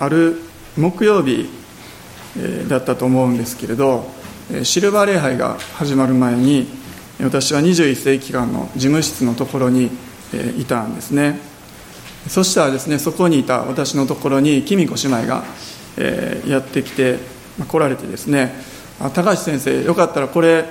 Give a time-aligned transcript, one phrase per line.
[0.00, 0.40] ある
[0.76, 1.48] 木曜日
[2.68, 4.06] だったと思うんですけれど
[4.62, 6.68] シルバー礼拝が始まる前に
[7.20, 9.90] 私は21世紀間の事務室のところに
[10.58, 11.40] いたんですね。
[12.28, 15.44] そしたらですねそこにいた私のところに公子姉妹が
[16.46, 17.18] やってきて
[17.66, 18.52] 来られてですね
[19.14, 20.64] 高橋先生よかったらこれ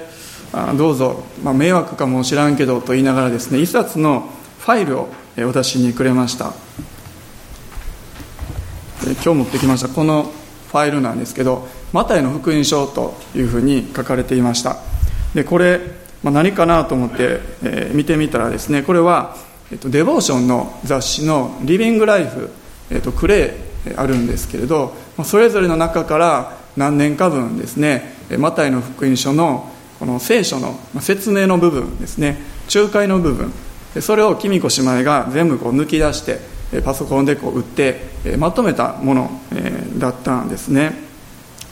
[0.77, 6.53] どうぞ、まあ、迷惑かもしらんけどと言いながらですね一冊のファイルを私にくれました。
[9.03, 14.77] 今日持ってきましたこのファイルなんですけどマタイの福音書というふうに書かれていました。
[15.33, 15.79] でこれ、
[16.23, 19.35] まあ、何かなと思って、えー、見てみたらですねこれは、
[19.71, 22.49] えっと、デボーションの雑誌の「リビング・ライフ」
[22.89, 23.53] えっと、クレ
[23.87, 32.37] イあるんですけれどまそれぞれの中から何年か分ですねマタイの福音書のこの聖書の説明の部分ですね
[32.73, 33.51] 仲介の部分
[34.01, 36.39] それを公子姉妹が全部こう抜き出して
[36.83, 38.01] パソコンでこう打って
[38.37, 39.31] まとめたもの
[39.97, 40.93] だったんですね、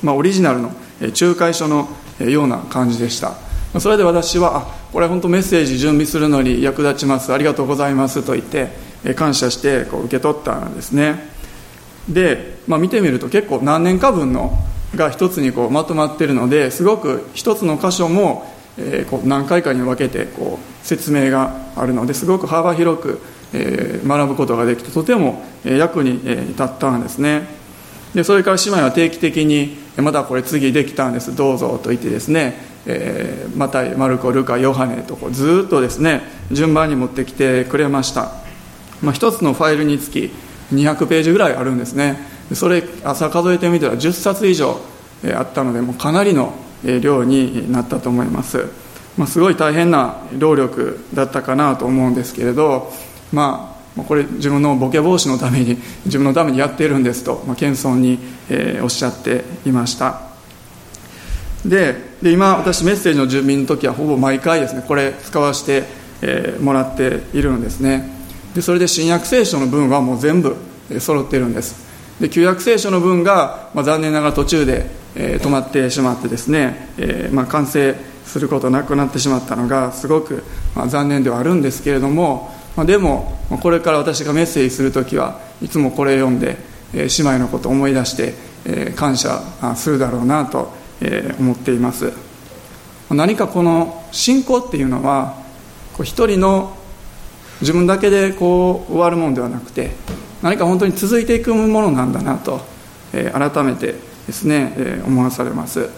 [0.01, 0.71] まあ、オリジナルの
[1.01, 3.33] 仲介書のような感じでした。
[3.79, 8.69] それで私はあこれ本当メッセージ準備するのに役立ちますありがとうございますと言って
[9.15, 11.29] 感謝してこう受け取ったんですね。
[12.07, 14.57] で、まあ、見てみると結構何年か分の
[14.95, 23.19] が一つにこうまとまっているのですごく一つの箇所も、え、こう何回かに分けてこう説明があるのですごく幅広く、
[23.53, 26.13] 学ぶことができてとても役に
[26.49, 27.47] 立ったんですね。
[28.13, 36.21] でそれから姉妹は定期的にまたこれ次できたんですどうぞと言ってですね、えー、マタイマルコルカヨハネとこうずっとですね
[36.51, 38.31] 順番に持ってきてくれました、
[39.01, 40.31] まあ、一つのファイルにつき
[40.73, 42.35] 200ページぐらいあるんですね。
[42.53, 44.79] それ朝数えてみたら10冊以上
[45.35, 46.53] あったのでもうかなりの
[47.01, 48.67] 量になったと思います、
[49.17, 52.93] まあ、すごい大変な労力だったかなと思うんですけれど
[53.31, 60.21] まあこれ自分のボケ防止のために自分のためにやっているんですと、まあ、謙遜に、えー、おっしゃっていました。
[61.65, 65.87] でで今私メッセージの準備の時はほぼ毎回ですねこれ使わせて、
[66.21, 68.09] えー、もらっているんですね。
[68.53, 70.55] でそれで新約聖書の文はもう全部
[70.99, 71.85] 揃ってるんです。
[72.19, 80.43] で旧約聖書の文が、まあ、残念ながら途中で、えー、止まってしまってですね、えーまあ、完成することなくなってしまったのがすごく、
[80.75, 86.57] まあ、残念ではあるんですけれども、まあ、でもこれから私がメッセージする時はいつもこれ読んで、
[86.93, 88.33] 姉妹のことを思い出して、
[88.95, 89.41] 感謝
[89.75, 90.73] するだろうなと、
[91.39, 92.13] 思っています。
[93.09, 95.35] 何かこの信仰っていうのは
[96.03, 96.75] 一人の
[97.61, 99.91] 自分だけでこう終わるものではなくて
[100.41, 102.61] 何か本当に続いていくものなんだなと、
[103.11, 103.95] 改めて
[104.27, 105.89] ですね、思わされます、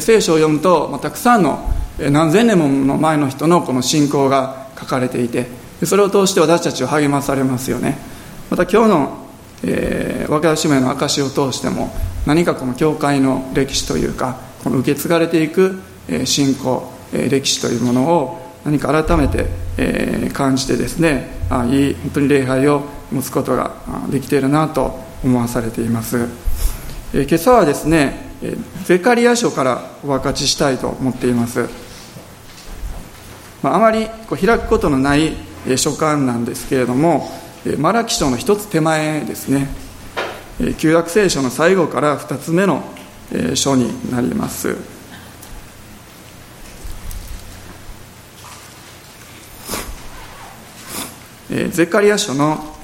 [0.00, 5.46] 聖書を読むと、たくさんの、何千年もの前の人のこの信仰が書かれていて
[5.86, 7.98] それを通して私たちは励まされますよね。
[8.50, 9.26] また今日の、
[9.64, 11.90] えー、若田姉妹の証を通しても
[12.26, 19.46] 何かこの教会の歴史というかこの受け継がれていく、えー、信仰、えー、歴史というものを何か改めて、
[19.76, 23.74] えー、感じてですねあいい本当に礼拝を持つことが
[24.10, 26.28] できているなと思わされています、
[27.14, 28.34] え今朝はですね
[28.84, 31.68] ゼカリア書からお分かちしたいと思っています、
[33.62, 35.34] まあ、あまりこう開くことのない
[35.76, 37.30] 書簡なんですけれども
[37.78, 39.68] マラキ書の一つ手前ですね
[40.78, 42.84] 旧約聖書の最後から2つ目の
[43.54, 44.76] 書になります
[51.70, 52.74] ゼカリア書の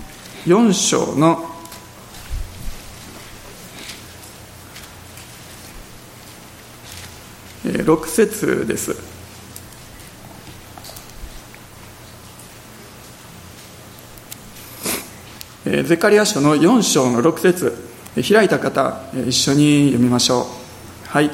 [0.47, 1.51] 4章の
[7.65, 9.20] 6節です。
[15.65, 20.45] ゼカリア書の4章の6節開いた方一緒に読みましょう。
[21.07, 21.31] はい。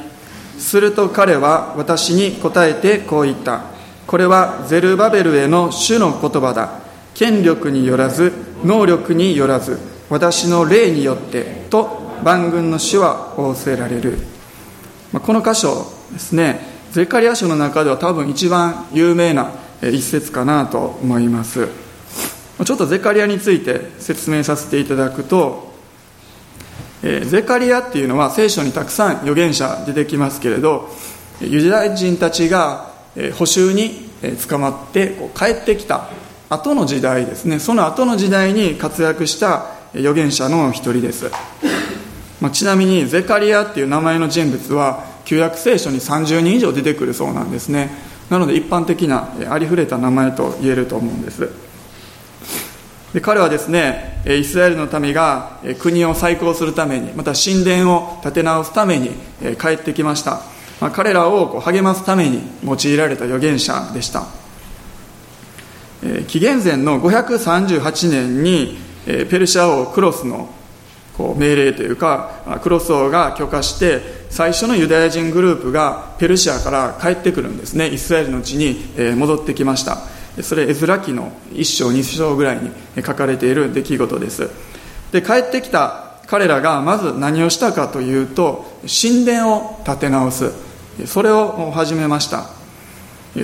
[0.58, 3.62] すると彼は私に答えてこう言った。
[4.06, 6.80] これはゼルバベルへの主の言葉だ。
[7.14, 8.32] 権力によらず
[8.64, 9.78] 能力によらず
[10.10, 14.18] 私の霊によってと万軍の主は仰せられる。
[15.12, 19.52] この箇所ですねゼカリア書の中では多分一番有名な
[19.82, 21.85] 一節かなと思います。
[22.64, 25.74] ちょっとゼカリアについて説明させていただくと
[27.02, 30.88] えゼカリアっていうのは聖書にたくさん預言者出てきますけれど
[31.40, 32.92] ユダヤ人たちが
[33.38, 34.08] 捕囚に
[34.48, 36.08] 捕まってこう帰ってきた
[36.48, 37.58] 後の時代ですね。
[37.58, 41.30] その後の時代に活躍した預言者の一人です、
[42.40, 47.90] まあ、ちなみにゼカリアっていう名前の人物は旧約聖書に30人以上出てくるそうなんですね。
[48.30, 51.65] なので一般的なありふれた名前と言えると思うんです。
[53.16, 59.08] で彼はですねイスラエルの民が国を再興するためにまた神殿を建て直すために
[59.58, 60.42] 帰ってきました、
[60.82, 64.26] まあ、彼らをこう励ますために用いられた預言者でした。
[66.28, 68.76] 紀元前の538年に
[69.06, 70.50] ペルシャ王クロスの
[71.16, 77.88] こう命令というかクロス王が許可して最初のユダヤ人グループがペルシアから帰ってくるんですね。
[77.88, 80.15] イスラエルの地に戻ってきました。
[80.42, 82.70] それエズラ記の1章2章ぐらいに
[83.04, 84.50] 書かれている出来事です。
[85.12, 90.52] で帰ってきた彼らがまず何をしたかというと神殿を建て直す。
[91.06, 92.46] それを始めました。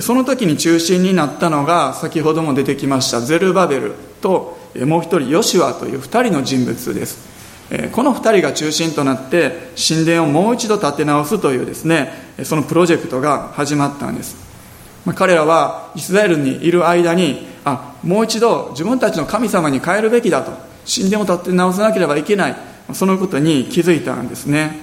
[0.01, 4.57] その時に中心になったのが先ほども出てきましたゼルバベルと
[4.87, 7.33] もう一人ヨシュアという2人の人物です。
[7.91, 12.11] この2人が中心となって神殿をもう一度建て直すというですね
[12.43, 14.52] そのプロジェクトが始まったんです。
[15.05, 20.51] まあ彼らはイスラエルにいる間にあもう一度自分たちの神様に変えるべきだと。
[20.85, 22.55] 神殿を建て直さなければいけない。
[22.93, 24.77] そのことに気づいたんですね。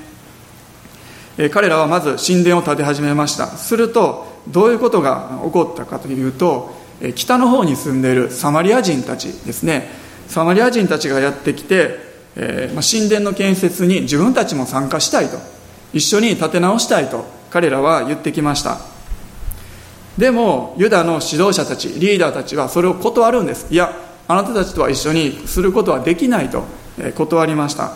[1.52, 3.46] 彼らはまず神殿を建て始めました。
[3.46, 6.74] するとどういうことが起こったかというと
[7.14, 9.88] 北の方に住んでいるサマリア人たちですね。
[10.28, 11.98] サマリア人たちがやってきて、
[12.36, 15.38] えー、神殿の建設に自分たちも参加したいと。
[15.92, 18.89] 一緒に建て直したいと彼らは言ってきました。
[20.18, 23.66] でもユダの指導者たちリーダーたちはそれを断るんです。
[23.70, 23.92] いや
[24.28, 26.64] あなたたちとは一緒にすることはできないと
[27.16, 27.92] 断りました。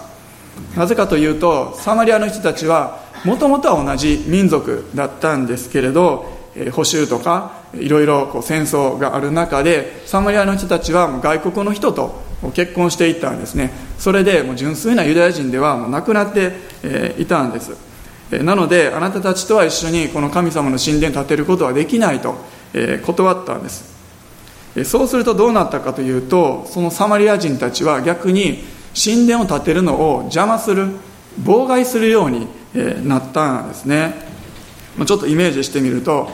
[0.76, 6.32] なぜかというとサマリアの人たちはもともとは同じ民族だったんですけれど
[6.72, 12.22] 補修とかいろいろ戦争がある中でサマリアの人たちは外国の人と
[12.54, 13.72] 結婚していったんですね。
[13.98, 16.52] それでもう純粋なユダヤ人ではもう亡くなって
[17.18, 17.93] いたんです。
[18.30, 22.36] なのであなたたちとは一緒にこの神様の神殿建てることはできないと
[23.04, 23.94] 断ったんです。
[24.84, 30.88] そうするとどうなったかというとそのサマリア人たちは逆に神殿を建てるのを邪魔する
[31.42, 32.48] 妨害するように
[33.06, 34.14] なったんですね。
[35.06, 36.28] ちょっとイメージしてみると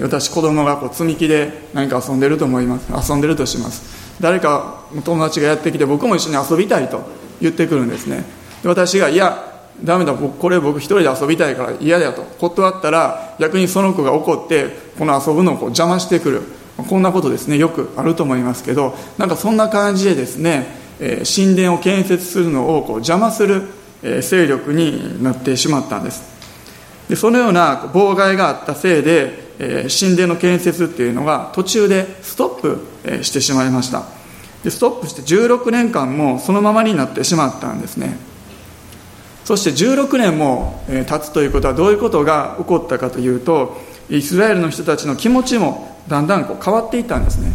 [0.00, 3.10] 私子供がこう積み木で何か遊んでると思います。
[3.12, 4.14] 遊んでるとします。
[4.20, 7.02] 誰か友達がやってきて僕も一緒に遊びたいと
[7.42, 8.24] 言ってくるんですね。
[8.62, 12.22] で私がいやダメだこれ僕一人で遊びたいから嫌だと。
[12.22, 16.42] 断ったら逆にその子が怒ってこの遊ぶのをこう邪魔してくる。
[16.76, 20.66] こんなことですねよくあると思いますけどなんかそんな感じでですね、
[21.00, 23.62] え神殿を建設するのをこう邪魔する、
[24.02, 26.36] え勢力になってしまったんです。
[27.08, 34.04] でそのような妨害があったせいでえ神殿の建設っていうのが途中でストップ、えしてしまいました。
[34.62, 38.16] でストップして16年間もそのままになってしまったんですね。
[39.46, 43.76] そして16年も経つということはどういうことが起こったかというと
[44.10, 47.52] イスラエルの人たちの気持ちもだんだんこう変わっていったんですね。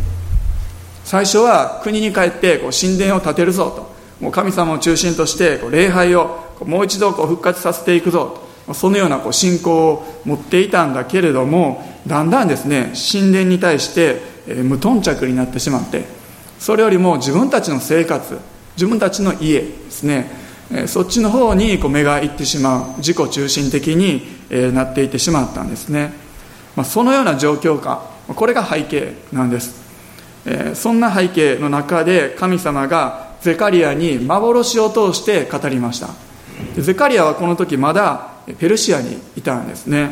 [1.03, 3.91] 最初は国に帰ってこう神殿を建てるぞと。
[4.23, 8.73] もう神様を中心としてこう礼拝をもう一度こう復活させていくぞと。
[8.73, 14.21] そのようなこう信仰を持っていたんだけれどもだんだんですね神殿に対して
[14.63, 16.05] 無頓着になってしまって
[16.57, 18.39] それよりも自分たちの生活
[18.77, 20.40] 自分たちの家ですね
[20.87, 24.23] そっちの方にこう目がいってしまう自己中心的に
[24.73, 26.13] なっていってしまったんですね、
[26.75, 29.81] まあ、そのような状況下これが背景なんです。
[30.73, 36.09] そんな背景の中で神様がゼカリアに幻を通して語りました。
[36.79, 40.11] ゼカリアはこの時まだペルシアにいたんですね。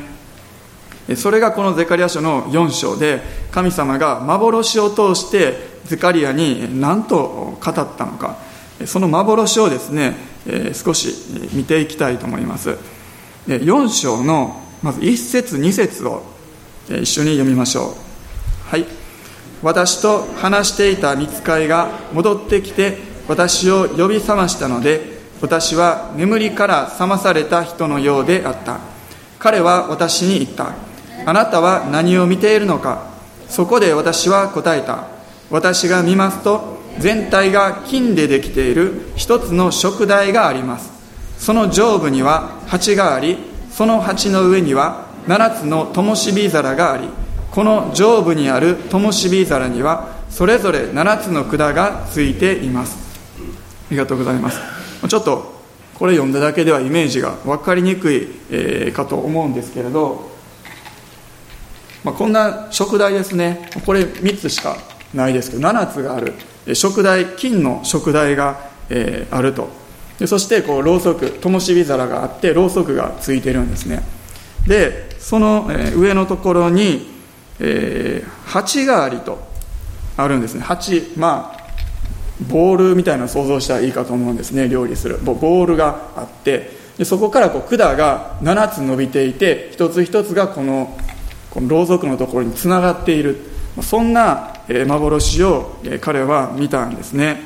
[1.15, 5.53] それがこのゼカリア書の4章で神様が幻を通して
[5.85, 8.37] ゼカリアに何と語ったのか。
[8.85, 10.15] その幻をですね
[10.73, 11.13] 少し
[11.53, 12.77] 見ていきたいと思います。
[13.47, 16.23] 4章のまず1節2節を
[16.87, 18.69] 一緒に読みましょう。
[18.69, 18.85] はい。
[19.61, 28.79] 私と話していた見つかいが戻ってきて私を呼び覚ましたので私は眠りから覚まされた人のようであった。
[29.37, 30.75] 彼は私に言った。
[31.25, 33.07] あなたは何を見ているのか。
[33.47, 35.07] そこで私は答えた。
[35.49, 40.91] 私が見ますと全体が金でできている一つの食台があります。
[41.37, 43.37] その上部には鉢があり
[43.71, 47.07] その鉢の上には7つの灯火皿があり
[47.51, 52.97] この上部にある灯火皿にはそれぞれ7つの管がついています。
[53.37, 54.59] ありがとうございます。
[55.07, 55.59] ちょっと
[55.95, 60.29] これ読んだだけではイメージが分かりにくい、えかと思うんですけれど
[62.03, 63.69] まあ、こんな食台ですね。
[63.85, 64.77] これ3つしか
[65.13, 66.33] ないですけど7つがある。
[66.73, 69.69] 食台金の食台が、えー、あると。
[70.19, 74.03] でそしてこうろうそく灯火皿があってろうそくがついてるんですね。
[74.67, 77.09] でその、えー、上のところに、
[77.59, 79.39] えー、鉢代わりと
[80.17, 80.61] あるんですね。
[80.61, 81.59] 鉢まあ
[82.49, 84.67] ボールみたいなのを想像したらいいかと思うんですね。
[84.67, 85.17] 料理する。
[85.19, 86.77] ボールがあって。
[86.97, 90.97] でそこからこう管が7つ伸びていて一つ一つがこの
[91.49, 93.37] このろうそくのところにつながっている。
[93.81, 97.41] そんな幻を彼は見たんですね。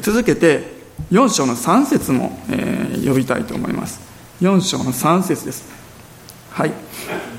[0.00, 0.64] 続けて
[1.10, 2.38] 4章の3節も
[3.04, 4.00] 呼びたいと思います。
[4.40, 5.64] 4章の3節です。
[6.50, 6.72] はい。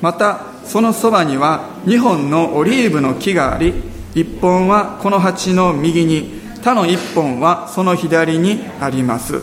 [0.01, 3.73] またそのそばには2本のオリーブの木があり
[4.15, 9.41] 1本はこの鉢の右に他の1本はその左にあります。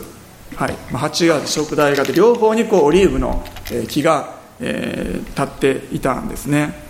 [0.55, 0.75] はい。
[0.93, 3.45] 鉢が食材があって両方にこうオリーブの
[3.87, 6.80] 木が、立っていたんですね。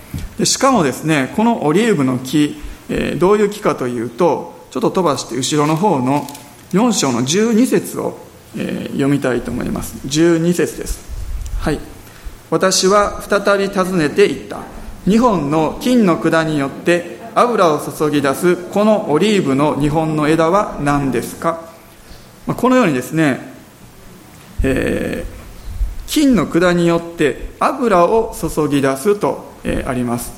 [0.44, 6.28] しかもですねこのオリーブの木、え、どういう木かというとちょっと飛ばして後ろの方の
[6.72, 8.18] 4章の12節を、
[8.58, 9.96] え、読みたいと思います。
[10.08, 11.00] 12節です。
[11.60, 11.80] はい。
[12.50, 14.60] 私は再び尋ねていった。
[15.08, 21.70] 2本の金の管によって油を注ぎ出すこのオリーブの2本の枝は何ですか？
[22.48, 23.40] このようにですね、
[24.64, 30.34] えー、金の管によって油を注ぎ出すと、え、あります、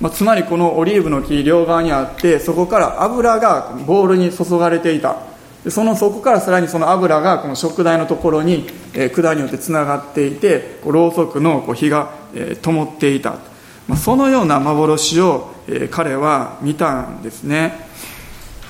[0.00, 5.32] まあ、つまりこのオリーブの木両側にあってそこから油がボウルに注がれていた。
[5.70, 13.36] そのそこからさらにその油がこの食材のところに、えー、管によってつながっていてろうそくのこう火が、えー、灯っていた、
[13.86, 17.74] まあ、そのような幻を、えー、彼は見たんですね、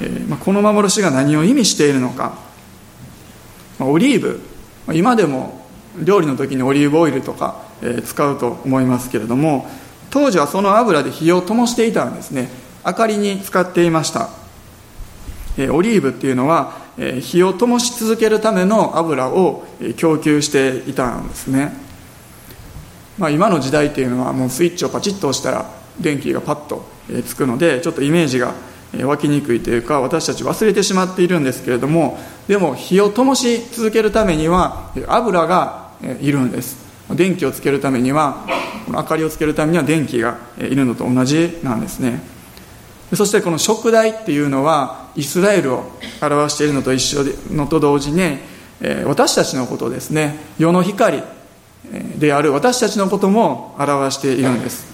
[0.02, 2.36] えーまあ、この幻が何を意味しているのか、
[3.78, 4.42] まあ、オリーブ、
[4.86, 5.64] まあ、今でも
[5.98, 7.62] 料理の時にオリーブオイルとか、
[8.04, 9.66] 使うと思いますけれども
[10.10, 12.50] 当時はその油で火を灯していたんですね。
[12.84, 14.28] 明かりに使っていました。
[15.70, 16.82] オリーブっていうのは
[17.20, 19.64] 火を灯し続けるための油を
[19.96, 21.72] 供給していたんですね、
[23.18, 25.70] まあ、今の時代っていうのはもうスイッチをパチッと押したら
[26.00, 26.84] 電気がパッと
[27.26, 28.54] つくのでちょっとイメージが
[29.04, 36.81] 湧きにくいというか私たち忘れてしまっているんですけれどもでも火を灯し続けるためには油がいるんです。
[37.14, 38.46] 電気をつけるためには
[38.86, 42.20] この明かりをつけるためには電気がいるのと同じなんですね。
[43.14, 45.92] そしてこの食材っていうのはイスラエルを
[46.22, 48.38] 表しているのと一緒のと同時に
[49.04, 50.36] 私たちのことですね。
[50.58, 51.22] 世の光
[52.16, 54.86] である私たちのことも表しているんです。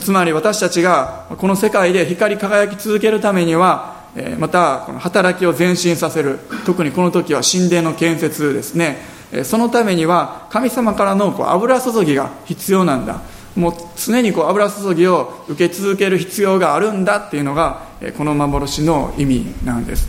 [0.00, 3.96] つまり私たちがこの世界で光り輝き続けるためには
[4.38, 6.38] またこの働きを前進させる。
[6.64, 9.15] 特にこの時は神殿の建設ですね。
[9.44, 13.20] そのためには神様からのこう油注ぎが必要なんだ。
[13.56, 17.86] もう常にこう油注ぎを受け続ける必要があるんだっていうのが
[18.18, 20.08] この幻の意味なんです、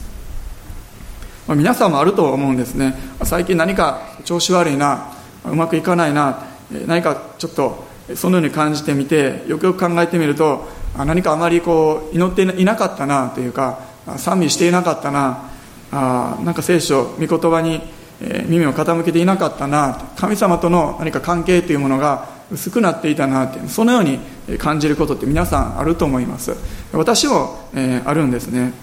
[1.48, 2.96] 皆さんもあると思うんですね。
[3.24, 5.14] 最近何か調子悪いな
[5.46, 6.44] うまくいかないな
[6.86, 13.80] 何かちょっとそのように感じてみてよくよく考えてみると何かあまりこう祈っていなかったなというか
[14.18, 15.50] 賛美していなかったな
[15.92, 17.82] あなんか聖書御言葉に
[18.20, 24.20] 耳を傾けていなかったな神様との何か関係というものが薄くなっていたなってそのように
[24.58, 26.56] 感じることって皆さんあると思います。
[26.94, 28.74] 私も、えー、あるんですね。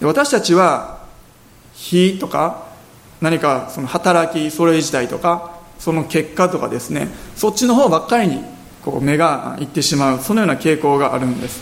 [0.00, 1.00] 私たちは
[1.74, 2.66] 火とか
[3.20, 8.42] 何かその働きそれ自体とかその結果とかですねそっちの方ばっかりに
[8.84, 11.60] こう目がいってしまうそのような傾向があるんです。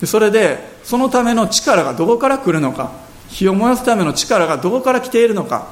[0.00, 3.03] でそれでそのための力がどこから来るのか。
[3.28, 5.66] 火を燃やすための力がどこから来ているのか。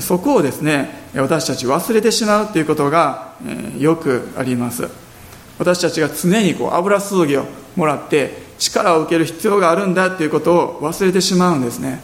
[0.00, 4.88] そこをですね私たち忘れてしまうということが、えよくあります。
[5.58, 7.44] 私たちが常にこう油注ぎを
[7.76, 12.00] もらって力を受ける必要があるんだということを忘れてしまうんですね。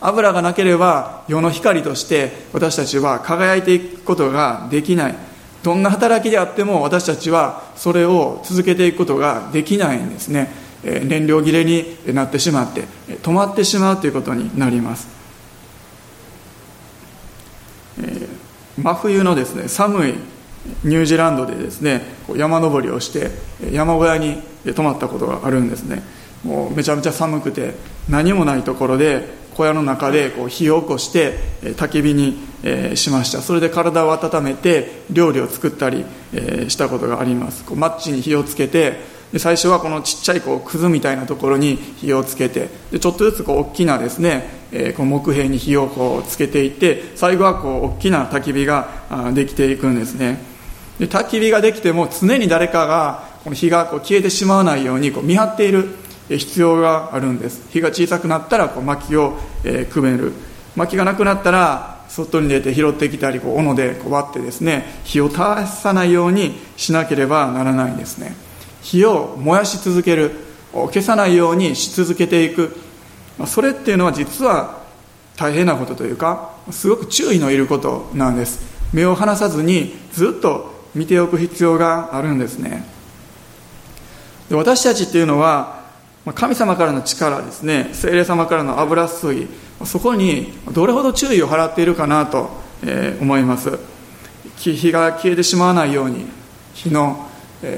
[0.00, 5.14] 油がなければ世の光として私たちは輝いていくことができない。
[5.62, 10.50] どんな働きであっても私たちはそれを続けていくことができないんですね。
[10.82, 12.84] 燃料切れになってしまって
[13.22, 15.08] 止まってしまうということになります。
[18.02, 18.28] え
[18.78, 20.14] 真冬のですね寒い
[20.84, 22.02] ニュージーランドでですね
[22.34, 23.30] 山登りをして
[23.72, 24.42] 山小屋に
[24.74, 26.02] 泊まったことがあるんですね。
[26.44, 27.74] もうめちゃめちゃ寒くて
[28.08, 33.42] 何もないところで小屋の中でこう火を起こして焚き火にしました。
[33.42, 36.06] それで体を温めて料理を作ったり
[36.68, 37.64] したことがあります。
[37.74, 39.00] マッチに火をつけて
[39.32, 50.38] で最初はこのちっちゃいこうくずみたいなところに火をつけてでちょっとずつこう大きなですね、えー、この木片に火をこうつけていって最後はこう大きな焚き火ができていくんですね。
[50.98, 55.88] で焚き火ができても常に誰かがこの火がこう消えてしまわないようにこう見張っている
[56.28, 57.62] 必要があるんです。
[57.70, 60.32] 火が小さくなったらこう薪を、え、くべる。
[60.76, 68.49] 薪がなくなったら外に出て拾ってきたりこう斧でこう割ってですね火を絶やさないようにしなければならないんですね。
[68.82, 70.32] 火を燃やし続ける
[70.72, 72.76] 消さないようにし続けていく。
[73.46, 74.80] それっていうのは実は
[75.36, 78.60] 大変なことというかすごく注意のいることなんです。
[78.92, 82.84] 目を離さずにずっと見ておく必要があるんですね。
[84.48, 85.80] で私たちっていうのは
[86.34, 87.90] 神様からの力ですね。
[87.92, 89.48] 精霊様からの油注ぎ
[89.86, 92.50] そこにどれほど注意を払っているかなと
[93.20, 93.78] 思います。
[94.56, 96.26] 火が消えてしまわないように
[96.74, 97.29] 火の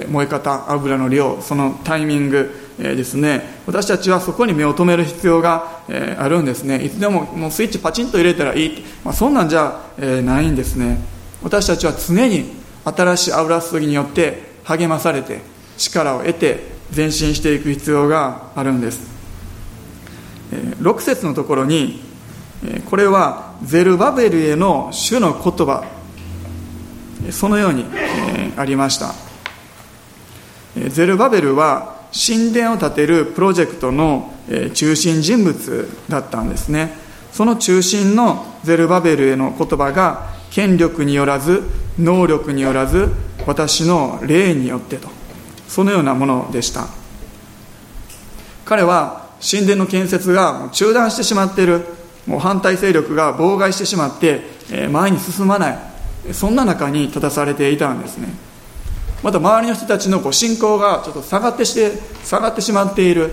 [0.09, 3.61] 燃え方油の量そのタイミングですね。
[3.67, 5.83] 私たちはそこに目を留める必要が
[6.19, 6.85] あるんですね。
[6.85, 10.99] いつでももうスイッチパチンと入れたらいい、まあ、そんなんじゃないんですね。
[11.43, 12.53] 私たちは常に
[12.85, 15.41] 新しい油注ぎによって励まされて
[15.77, 16.61] 力を得て
[16.95, 19.11] 前進していく必要があるんです。
[20.81, 22.01] 6節のところに
[22.89, 25.85] これはゼルバベルへの主の言葉。
[27.31, 29.32] そのようにえありました。
[30.89, 34.33] ゼルバベルは神殿を建てるプロジェクトの
[34.75, 36.95] 中心人物だったんですね。
[37.33, 41.63] その中心のゼルバベルへの言葉が権力によらず
[41.99, 43.11] 能力によらず
[43.47, 45.09] 私の霊によってと。
[45.69, 46.87] そのようなものでした。
[48.65, 51.85] 彼は神殿の建設が中断してしまっている。
[52.27, 54.43] もう反対勢力が妨害してしまって
[54.91, 55.79] 前に進まない。
[56.33, 58.29] そんな中に立たされていたんですね。
[59.23, 61.93] また周りの人たちのこう信仰がちょっと下がってして
[62.25, 63.31] 下がってしまっている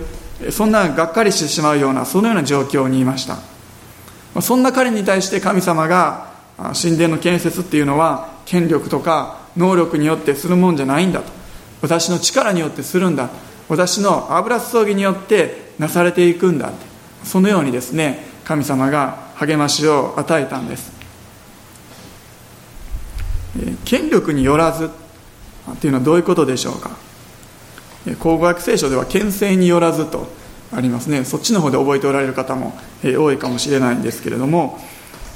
[0.50, 3.38] そんながっかりしてしまうようなそのような状況にいました。
[4.40, 6.30] そんな彼に対して神様が
[6.80, 11.32] 神殿の建設っていうのは権力とか能力によってするもんじゃないんだと。
[11.82, 13.28] 私の力によってするんだ。
[13.68, 16.72] 私の油注ぎによってなされていくんだ
[17.24, 20.92] そのようにですね神様が励ましを与えたんです。
[23.84, 24.90] 権力によらず
[25.72, 26.90] っていうのはどういうことでしょうか？
[28.18, 30.26] 考古学聖書では権勢によらずと
[30.72, 31.24] ありますね。
[31.24, 32.72] そっちの方で覚えておられる方も
[33.02, 34.78] 多いかもしれないんですけれども、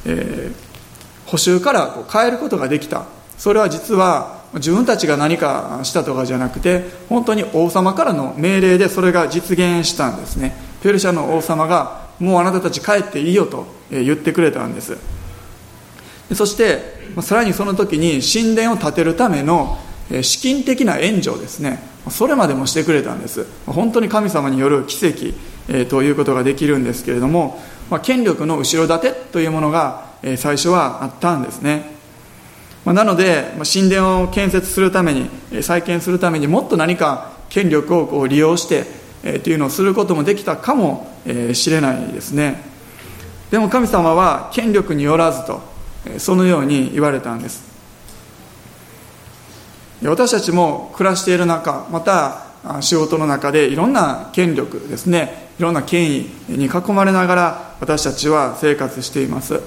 [0.07, 3.07] えー、補修から変えることができた。
[3.37, 10.57] それは実は自分たちが何かしたとかじゃなくて本当に王様からの命令でそれが実現したんですね。
[10.83, 14.97] ペルシャの王様がもうあなたたち帰っていいよと言ってくれたんです。
[16.35, 19.79] そしてさらにその時に神殿を建てるための
[20.23, 23.47] 資金的な援助ですねそれまでもしてくれたんです。
[23.67, 25.35] 本当に神様による奇跡、
[25.69, 31.95] えということができるんですけれども、まあ、権力の後ろ盾というものが、え最初はあったんですね。
[32.85, 35.31] まあ、なので、まあ、神殿を建設するために
[35.63, 38.85] 再建するためにもっと何か権力をこう利用して、
[39.23, 41.11] えー、というのをすることもできたかも
[41.55, 42.63] しれないですね。
[43.51, 45.63] でも神様は権力によらずと
[46.19, 47.64] そのように言われたんです。
[50.03, 52.45] 私たちも暮らしている中また
[52.81, 59.61] 仕事の中でいろんな権力ですねいろんな権威に囲まれながら私たちは生活しています。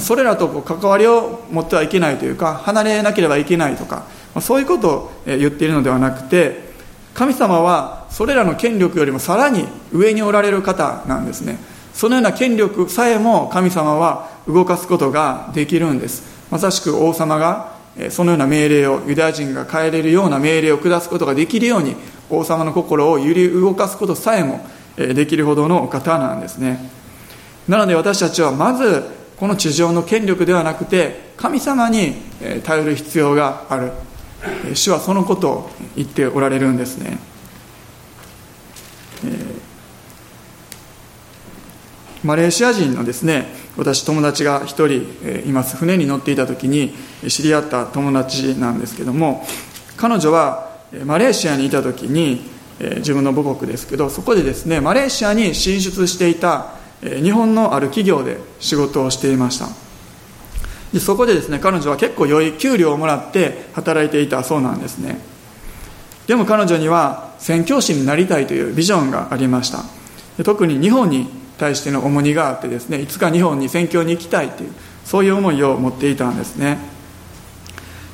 [0.00, 4.04] それらと関わりを持ってはいけないというか離れなければいけないとか
[4.40, 6.70] そういうことを言っているのではなくて
[7.14, 11.58] 神様はそれらの権力よりもさらに上におられる方なんですね。
[11.94, 16.24] そのような権力さえも神様は動かすことができるんです。
[16.50, 17.75] まさしく王様が
[18.10, 21.96] そのような命令をユダヤ人が変えれるような命令を下すことができるように
[22.28, 26.90] 王様の心を揺り動かすことさえもできるほどのお方なんですね。
[27.68, 29.02] なので私たちはまず
[29.36, 32.14] この地上の権力ではなくて神様に
[32.64, 33.92] 頼る必要がある。
[34.74, 37.18] 主はそのことを言っておられるんですね、
[42.22, 44.66] マレーシア人のですね私友達が1
[45.42, 45.76] 人います。
[45.76, 46.94] 船に乗っていた時に
[47.28, 49.46] 知り合った友達なんですけども
[49.96, 50.70] 彼女は
[51.04, 52.40] マレーシアにいた時に
[52.78, 59.68] 自分の母国ですけどそこでですねマレーシアに進出していた日本のある企業で仕事をしていました。
[60.92, 65.18] でそこでですね彼女は結構良い給料をもらって働いていたそうなんですね。
[66.26, 69.84] でも彼女には宣教師になりたいというビジョンがありました。
[70.44, 74.70] 特に日本に対しての重荷があってですねいつか日本に宣教に行きたいという
[75.04, 76.78] そういう思いを持っていたんですね。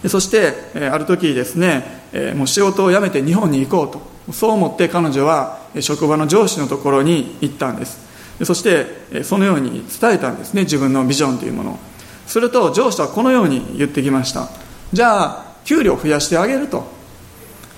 [0.09, 0.53] そして
[0.91, 2.03] ある時ですね
[2.37, 8.01] もう仕事を辞めて日本に行こうとそう思って彼女は職場の上司のところに行ったんです。
[8.45, 11.79] そしてそのように伝えたんですね自分のビジョンというものを。
[12.27, 14.49] すると上司はこのように言ってきました。
[14.93, 16.85] じゃあ給料増やしてあげると。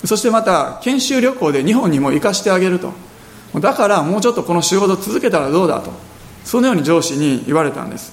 [0.05, 2.93] そしてまた研修旅行で日本にも行かしてあげると。
[3.65, 5.91] だからもうちょっとこの仕事続けたらどうだと。
[6.45, 8.13] そのように上司に言われたんです。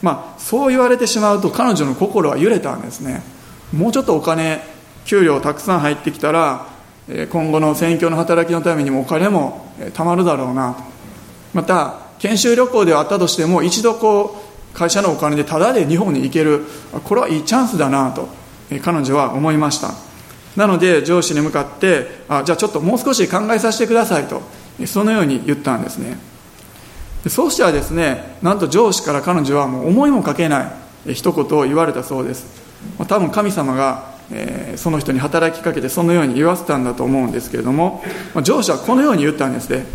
[0.00, 3.22] まあそう言われてしまうと彼女の心は揺れたんですね。
[3.72, 4.62] もうちょっとお金
[5.04, 6.66] 給料たくさん入ってきたら
[7.30, 10.82] 今後の選挙の働きのためにもお金も貯まるだろうなと。
[11.52, 16.64] また研修旅行ではあったとしても一度こう会社のお金でタダで日本に行ける
[17.04, 18.28] これはいいチャンスだなと
[18.82, 19.90] 彼女は思いました。
[20.56, 24.40] なので上司に向かってあじゃあちょっともう少し考えさせてくださいと。
[24.86, 26.18] そのように言ったんですね。
[27.28, 30.72] そうしたらですねなんと上司から彼女はもう思いもかけな
[31.06, 32.46] い一言を言われたそうです。
[33.06, 34.12] 多分神様が、
[34.76, 38.02] その人に働きかけてそのように言わせたんだと思うんですけれども
[38.42, 39.86] 上司はこのように言ったんですね。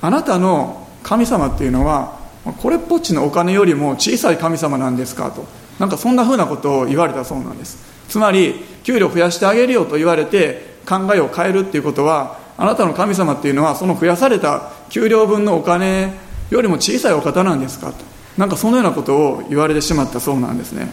[0.00, 5.46] あなたの神様っていうのはこれっぽっちのお金よりも小さい神様なんですかと。
[5.78, 7.78] なんかそんなふうなことを言われたそうなんです。
[8.08, 16.12] つまり給料増やしてあげるよと言われて考えを変えるっていうことはあなたの神様っていうのはその増やされた給料分のお金
[16.50, 17.92] よりも小さいお方なんですか？
[17.92, 18.04] と
[18.36, 20.88] なんかそのようなことを言われてしまったそうなんですね。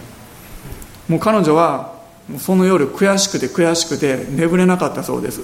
[1.09, 1.95] もう彼女は
[2.37, 5.41] その夜悔しくて悔しくて眠れなかったそうです。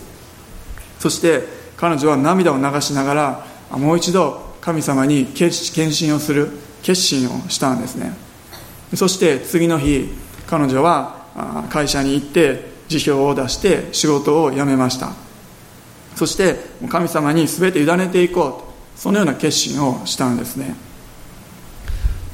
[1.00, 1.44] そして
[1.78, 6.50] 彼女は涙を流しながらもう一度神様に献身をする
[6.84, 8.14] 決心をしたんですね。
[8.96, 10.10] そして次の日
[10.46, 15.14] 彼女は会社に行って辞表を出して仕事を辞めました。
[16.22, 16.56] そして
[16.88, 18.72] 神様に全て委ねていこうと。
[18.96, 20.76] そのような決心をしたんですね。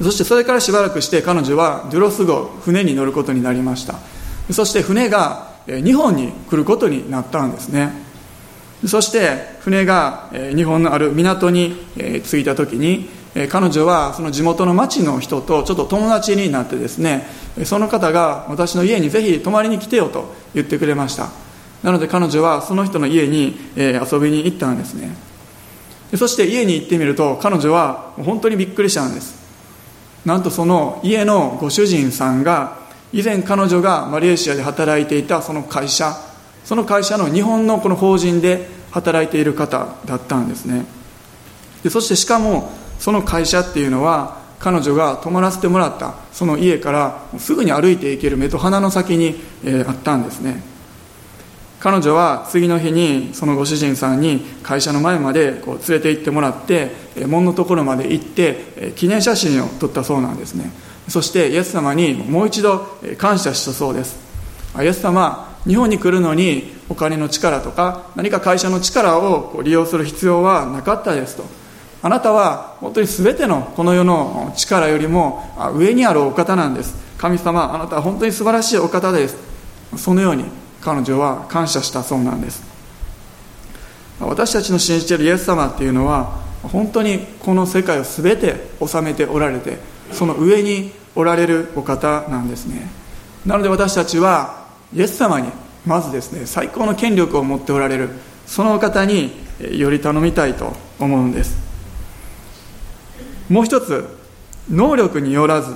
[0.02, 3.94] そしてそれからしばらくして彼女はドゥロス号船に乗ることになりました。
[4.50, 7.90] そして船が日本に来ることになったんですね。
[8.86, 13.08] そして船が日本のある港に着いた時に
[13.48, 17.26] 彼女はその地元の町の人とちょっと友達になってですね
[17.64, 21.47] その方が私の家にぜひ泊まりに来てよと言ってくれました。
[21.82, 25.16] なので彼女はその人の家に遊びに行ったんですね。
[26.16, 29.38] そして家に行ってみると彼女は本当にびっくりしたんです。
[30.24, 32.78] なんとその家のご主人さんが
[33.12, 36.12] 以前彼女がマレーシアで働いていたその会社
[36.64, 40.84] その会社の日本のこの法人で働いている方だったんですね。
[41.82, 50.62] でそしてしかもその会社っていうのは彼女が泊まらせてもらったその家からすぐに歩いていける目と鼻の先に、え、あったんですね。
[51.80, 56.90] 彼女は次の日にそのご主人さんに会社の前までこう連れて行ってもらって
[57.26, 60.72] 門のところまで行って記念写真を撮ったそうなんですね。
[61.08, 62.86] そしてイエス様にもう一度
[63.16, 64.18] 感謝したそうです。
[64.80, 71.44] イエス様日本に来るのにお金の力とか何か会社の力を利用する必要はなかったですと。
[72.02, 76.94] あなたは本当に全てのこの世の力よりも上にあるお方なんです。
[77.18, 79.36] 神様あなたは本当に素晴らしいお方です。
[79.96, 80.44] そのように
[80.88, 82.62] 彼女は感謝したそうなんです。
[84.20, 89.76] 私たちの信じているイエス様っていうのは本当にこの世界を全て治めておられて
[90.12, 92.88] その上におられるお方なんですね。
[93.44, 95.50] なので私たちはイエス様に
[95.84, 98.08] まずですね最高の権力を持っておられる
[98.46, 99.32] そのお方に
[99.70, 101.58] より頼みたいと思うんです。
[103.50, 104.08] もう一つ
[104.70, 105.74] 能力によらず。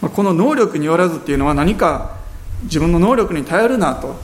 [0.00, 2.17] この能力によらずっていうのは何か
[2.64, 4.16] 自分の能力に頼るなと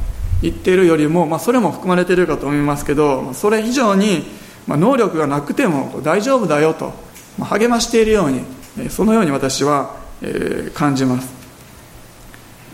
[0.42, 4.24] 言っているよりも、まあ、それも含まれているかと思いますけどそれ以上に、
[4.66, 6.92] まあ、能力がなくても大丈夫だよと、
[7.38, 11.32] 励ましているようにそのように私は、えー、感じます。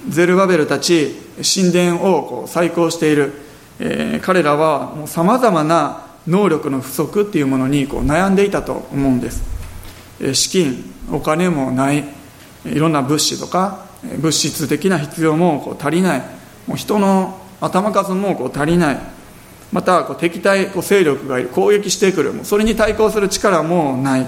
[0.09, 3.35] ゼルバベルたち神殿をこう再興している、
[3.79, 9.43] えー、彼らはさまざまな能力の不足っていうものにこう悩んでいたと思うんです、
[10.33, 12.05] 資金お金もない。
[12.65, 16.21] いろんな物資とか物質的な必要もこう足りない。
[16.67, 18.99] もう人の頭数もこう足りない。
[19.73, 21.49] またこう敵対こう勢力がいる。
[21.49, 22.33] 攻撃してくる。
[22.33, 24.27] もうそれに対抗する力もない。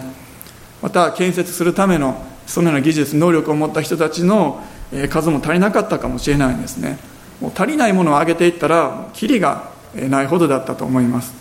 [0.83, 4.63] また建設するためのそのような技術能力を持った人たちの
[5.09, 6.99] 数も足りなかったかもしれないんですね。
[7.41, 11.33] もう足りないものを上げていったらきりがないほどだったと思います。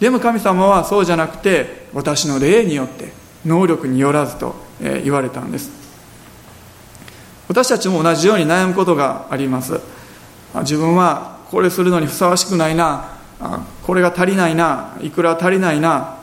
[0.00, 3.12] でも神様はそうじゃなくて私の霊によって
[3.44, 5.79] 能力によらずと言われたんです。
[7.50, 9.80] 私たちも同じように悩むことがあります。
[10.60, 13.08] 自分はこれするのにふさわしくないな。
[13.82, 14.96] これが足りないな。
[15.00, 16.16] いくら足りないな。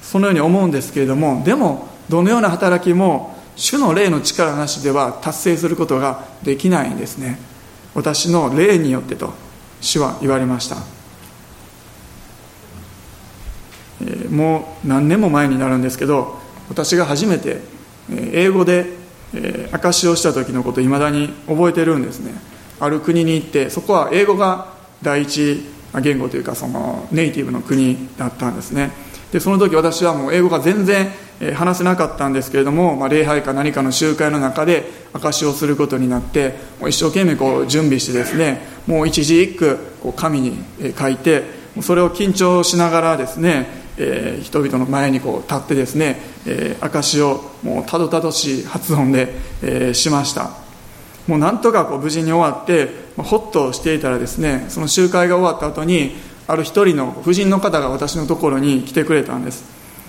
[0.00, 7.40] そのように思うんですけれどもでもどのような働きも主の霊の力なしでは達成することができないんですね。
[7.92, 9.32] 私の霊によってと
[9.80, 10.76] 主は言われました、
[14.06, 16.38] え、もう何年も前になるんですけど
[16.68, 17.60] 私が初めて
[18.08, 19.03] 英語で
[19.34, 22.32] え、証しをした時のこといまだに覚えてるんですね。
[22.80, 25.62] ある国に行ってそこは英語が第一
[26.00, 28.90] 言語というかそのネイティブの国だったんですね。
[29.32, 31.10] でその時私はもう英語が全然
[31.54, 40.56] 話せなかったんですけれども、まあ、礼拝か何かの集会の中で証しをすることになってもう一生懸命こう準備してですねもう一字一句こう紙に
[40.96, 41.42] 書いて
[41.82, 43.66] それを緊張しながらですね、
[43.98, 50.50] えー、人々の前にこう立ってですね、えー、証しをもうたどたどしい発音で、えー、しました。
[51.26, 59.64] もうなんとかこう無事に終わってほっとしていたらですねその集会が終わった後にある一人の婦人の方が私のところに来てくれたんです。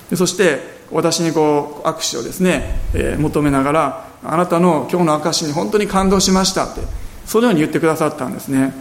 [0.10, 6.82] でそして私にこう握手をですね、えー、求めながらあなたの今日の証に本当に感動しましたって
[7.26, 8.74] そのように言ってくださったんですね。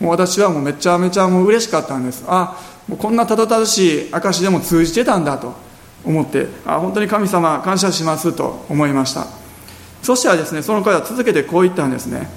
[0.00, 2.24] もう私はもうめちゃめちゃもう嬉しかったんです。
[2.26, 2.56] あ
[2.98, 5.54] こんなたどたどしい証でも通じてたんだと
[6.04, 9.26] 思ってあ本当に神様感謝しますと思いました。
[10.02, 12.28] そしたらですねその方は続けてこう言ったんですね。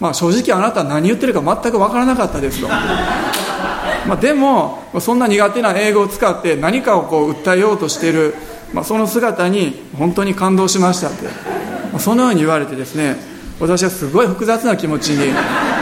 [0.00, 2.68] まあ正直あなた何言ってるか全く分からなかったですと。
[2.68, 8.34] まあでもそんな苦手な英語を使って何かをこう訴えようとしている。
[8.70, 13.16] まあ、その姿に本当に感動しましたって、まあ、そのように言われてですね
[13.58, 15.32] 私はすごい複雑な気持ちに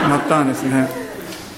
[0.09, 0.87] なったんですね。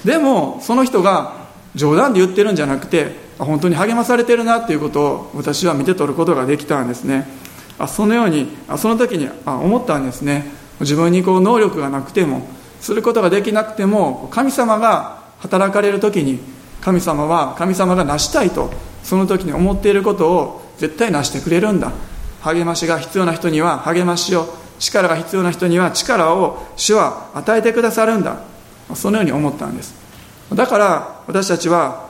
[0.04, 1.39] でもその人が
[1.74, 7.26] 冗談で言ってるんじゃなくて本当に励まされてるなっていうことを私は見て取ることができたんですね。
[7.78, 10.44] あそのようにあその時にあ思ったんですね。
[10.80, 12.46] 自分にこう能力がなくても
[12.80, 16.40] することができなくても神様が働かれる時に
[16.80, 21.92] 神様は神様が成したいとその時に思っていることを絶対成してくれるんだ。
[22.42, 28.40] 励ましが必要な人には励ましを力が必要な人には力を主は与えてくださるんだ。
[28.94, 29.99] そのように思ったんです。
[30.54, 32.08] だから私たちは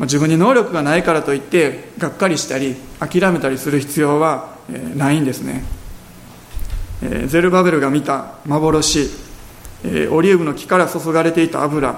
[0.00, 4.56] 自分に能力がないからといってがっかりしたり諦めたりする必要は
[4.94, 5.64] ないんですね。
[7.26, 9.10] ゼルバベルが見た幻
[10.10, 11.94] オリーブの木から注がれていた油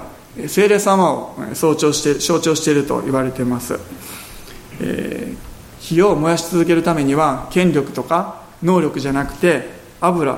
[0.46, 3.78] 精霊様を象徴して象徴していると言われています、
[4.80, 5.48] えー
[5.88, 9.70] 火を燃やし続けるためには権力とか能力じゃなくて
[10.00, 10.36] 油。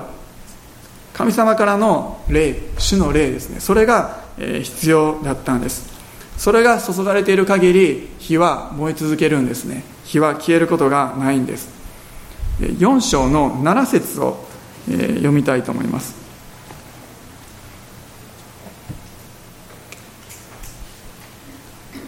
[1.12, 3.58] 神様からの霊主の霊ですね。
[3.58, 4.19] それが
[4.62, 5.90] 必要だったんです。
[6.36, 9.84] それが注がれている限り火は燃え続けるんですね。
[10.04, 11.68] 火は消えることがないんです。
[12.60, 14.44] 4章の7節を
[14.86, 16.14] 読みたいと思います。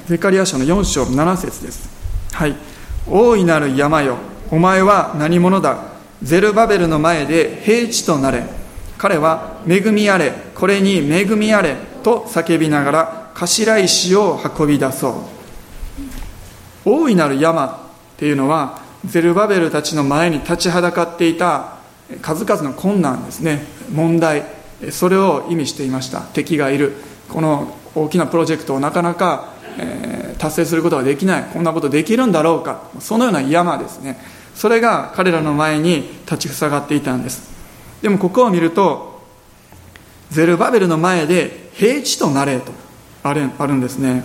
[0.06, 1.88] ゼカリア書の4章7節です。
[2.32, 2.56] はい。
[3.08, 4.16] 大いなる山よ
[4.50, 5.92] お前は何者だ？
[6.22, 8.44] ゼルバベルの前で平地となれ。
[9.02, 15.14] 彼は恵みあれこれに恵みあれと叫びながら頭石を運び出そう。
[16.84, 21.78] 大いなる山っていうのはゼルバベルたちの前に立ちはだかっていた
[22.20, 24.44] 数々の困難ですね問題
[24.92, 26.20] それを意味していました。
[26.20, 26.92] 敵がいる。
[27.28, 31.44] この大きなプロジェクトをなかなか、えー達成することができない。
[31.52, 32.90] こんなことできるんだろうか。
[32.98, 34.18] そのような山ですね。
[34.56, 37.51] それが彼らの前に立ちふさがっていたんです。
[38.02, 39.22] でもここを見ると
[40.30, 42.72] ゼルバベルの前で平地となれと
[43.22, 44.24] あるあるんですね。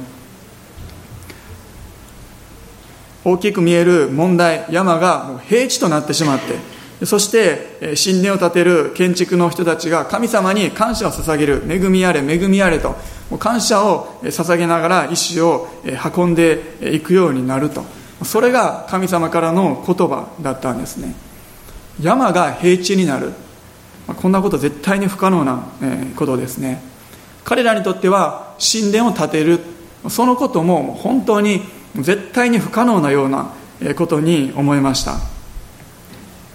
[3.24, 6.40] 大きく見える問題山がもう平地となってしまっ
[7.00, 12.96] てそして神殿を建てる建築の人たちが神様に感謝を捧げる恵みあれ恵みあれと
[13.38, 15.68] 感謝を捧げながら石を
[16.16, 17.84] 運んでいくようになると。
[18.24, 21.14] それが神様からの言葉だったんですね。
[22.02, 23.34] 山が平地になる。
[24.16, 25.64] こんなこと絶対に不可能な
[26.16, 26.82] ことですね。
[27.44, 29.60] 彼らにとっては神殿を建てる
[30.10, 31.62] そのことも本当に
[31.96, 33.54] 絶対に不可能なような
[33.96, 35.18] ことに思いました、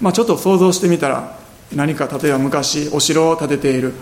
[0.01, 1.39] まあ、ちょっと想像してみたら
[1.75, 3.95] 何か例えば昔お城を建てている。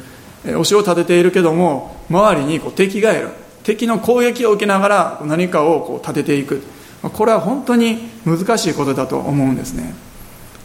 [0.57, 3.29] お城を建てているけども周りにこう敵がいる。
[3.63, 6.63] 敵の攻撃を受けながら何かをこう建てていく。
[7.03, 9.95] これは本当に難しいことだと思うんですね。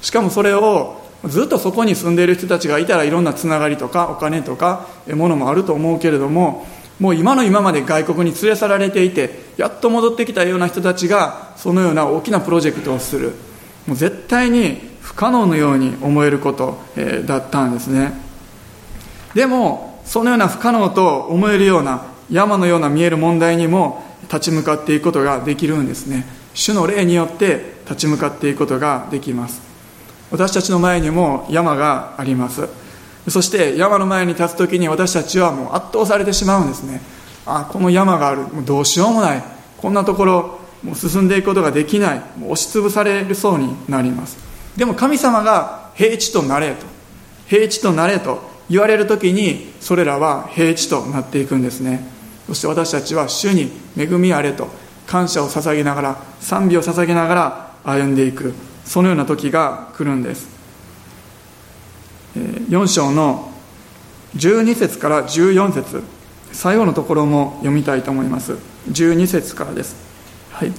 [0.02, 6.68] しかもそれをずっとそこに住んでいる人たちがいたらいろんなつながりとかお金とかものもあると思うけれども
[7.00, 13.34] もう今の今まで外国に連れ去られていてやっと戻ってきたような人たちがそのような大きなプロジェクトをする。
[13.88, 18.14] もう絶対に不可能のように思えることえだったんですね。
[19.34, 26.26] でもそのような不可能と思えるような山のような見える問題にも立ち向かっていくことができるんですね。
[26.54, 29.65] 主の霊によって立ち向かっていくことができます。
[30.36, 32.68] 私たちの前にも山があります。
[33.30, 37.02] そして山の前に立つ時に私たちはもう圧倒されてしまうんですね。
[37.46, 38.42] あこの山がある。
[38.42, 39.44] もうどうしようもない。
[39.78, 42.20] こんなところもう進んでいくことができない。
[42.38, 44.38] もう押しつぶされるそうになります。
[44.76, 46.86] でも神様が平地となれと。
[47.48, 52.06] 平地となれと言われる時にそれらは平地となっていくんですね。
[52.48, 54.68] そして私たちは主に恵みあれと
[55.08, 58.54] 感謝を捧げながら賛美を捧げながら歩んでいく。
[58.86, 60.48] そのような時が来るんです。
[62.70, 63.52] 4章の
[64.36, 66.04] 12節から14節。
[66.52, 68.56] 最後のところも読みたいと思います。
[68.90, 69.96] 12節からです、
[70.52, 70.72] はい、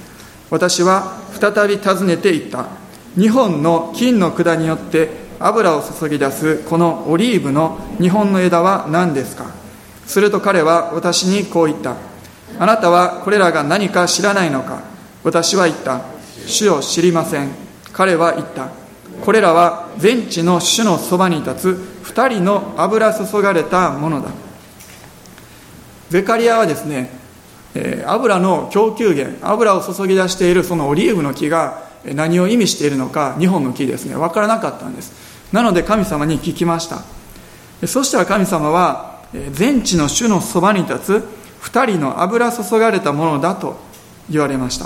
[0.49, 2.67] 私は再び尋ねていった。
[3.17, 9.45] 2本の金の管によって油を注ぎ出すこのオリーブの2本の枝は何ですか？
[10.07, 11.95] すると彼は私にこう言った。
[12.57, 14.81] あなたはこれらが何か知らないのか？
[15.23, 16.01] 私は言った。
[16.47, 17.66] 主を知りません。
[17.97, 18.69] 彼は言った。
[19.25, 24.29] これらは全地の主のそばに立つ2人の油注がれたものだ。
[26.09, 27.09] ゼカリアはですね、
[27.73, 34.15] え、油の供給源油を注ぎ出しているそのオリーブの木が何を意味しているのか2本の木ですね。
[34.15, 35.11] 分からなかったんです。
[35.51, 37.01] なので神様に聞きました。
[37.87, 41.27] そしたら神様は全地の主のそばに立つ
[41.63, 43.79] 2人の油注がれたものだと
[44.29, 44.85] 言われました。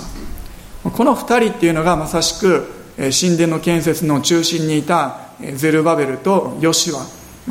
[0.90, 5.18] この2人っていうのがまさしく神殿の建設の中心にいた
[5.54, 7.00] ゼルバベルとヨシワ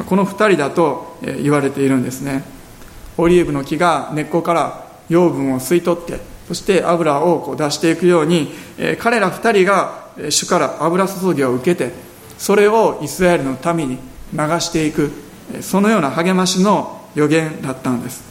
[0.06, 2.44] この2人だと言われているんですね。
[3.18, 8.52] オリーブの木が根っこから養分を吸い取ってそして油をこう出していくように
[9.00, 11.92] 彼ら2人が主から油注ぎを受けて
[12.38, 13.98] それをイスラエルの民に
[14.34, 15.12] 流していく
[15.62, 18.24] そのような励ましの予言だったんです。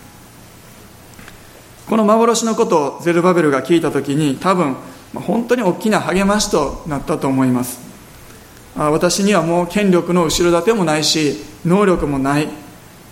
[1.88, 4.76] この幻のことをゼルバベルが聞いた時に多分
[5.14, 7.80] 本当に大きな励ましとなったと思います。
[8.76, 12.48] 私にはもう権力の後ろ盾もないし能力もない。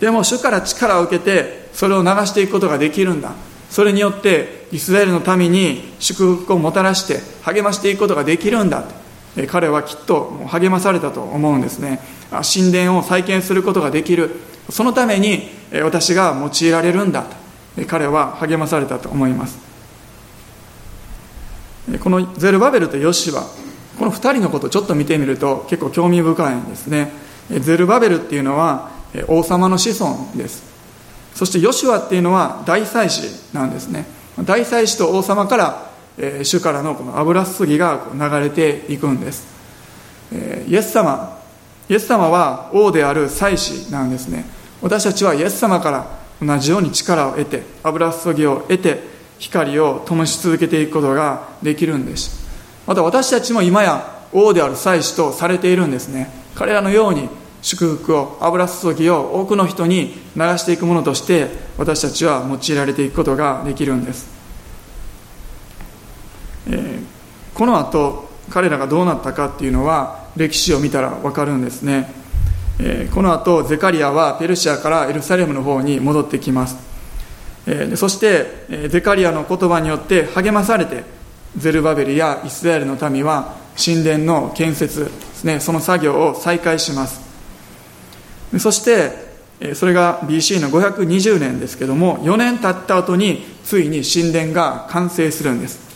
[0.01, 3.33] でも主から力を受けてそれを流していくことができるんだ。
[3.71, 8.85] それによってイスラエルの民に祝福をもたらして励ましていくことができるんだ。
[9.49, 12.01] 彼はきっと励まされたと思うんですね。
[12.31, 14.31] 神殿を再建することができる。
[14.71, 15.51] そのために
[15.83, 17.23] 私が用いられるんだ。
[17.23, 17.37] と
[17.87, 19.68] 彼は励まされたと思います。
[22.01, 23.45] このゼルバベルとヨシは
[23.99, 27.13] この2人のことをちょっと見てみると結構興味深いんですね。
[27.61, 28.91] ゼルバベルっていうのは
[29.27, 30.63] 王様の子孫です。
[31.35, 34.07] そしてヨシュアっていうのは大祭司なんですね。
[34.45, 35.91] 大祭司と王様から
[36.43, 39.47] 主からのこの油すぎが流れていくんです。
[40.67, 41.39] イエス様
[41.89, 44.45] イエス様は王である祭司なんですね。
[44.83, 46.07] 私たちはイエス様から
[46.41, 52.47] 同じように力を得て油注ぎを得て光を灯し続けていくことができるんです。
[52.87, 56.31] また私たちも今や王である祭司とされているんですね。
[56.55, 57.29] 彼らのように
[57.63, 64.29] 祝福を油注ぎを多くの人に流していくものとして私たちは用いられていくことができるんです、
[66.69, 67.03] えー、
[67.55, 72.13] この後彼らがどうなったかっていうのは歴史を見たら分かるんですね。
[72.81, 76.77] えこの後ゼカリアはペルシアからエルサレムの方に戻ってきます、
[77.97, 81.05] そしてゼカリアの言葉によって励まされて
[81.57, 87.21] ゼルバベルやイスラエルの民は神殿の建設ですねその作業を再開します。
[88.59, 89.29] そして
[89.75, 95.89] それが BC の520年ですけども4年経った後についに神殿が完成するんです。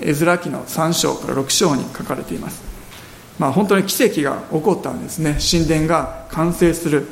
[0.00, 2.62] 絵面記の3章から6章に書かれています。
[3.38, 5.38] まあ、本当に奇跡が起こったんですね。
[5.40, 7.06] 神殿が完成する。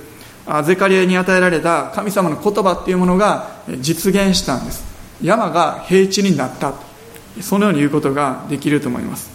[0.64, 3.48] ゼカリアに与えられた神様の言葉っていうものが
[3.80, 4.84] 実現したんです。
[5.22, 6.74] 山が平地になった。
[7.40, 9.30] そのように言うことができると思います。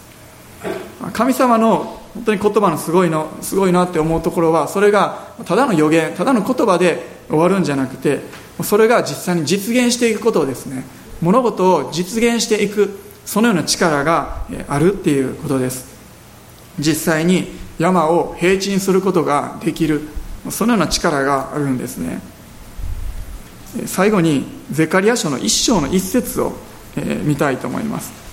[1.12, 8.20] 神様の本当に言葉のすごいのすごいなって思うところはそれがただの予言ただの言葉で終わるんじゃなくて
[8.62, 10.84] それが実際に実現していくことですね。
[11.20, 15.94] 物事を実現していくそのような力があるっていうことです。
[16.78, 17.48] 実際に
[17.78, 20.02] 山を平地にすることができる。
[20.50, 22.20] そのような力があるんですね。
[23.86, 26.52] 最後にゼカリア書の一章の一節を、
[26.96, 28.24] え見たいと思います。